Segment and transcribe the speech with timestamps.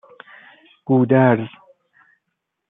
[0.87, 1.49] گودرز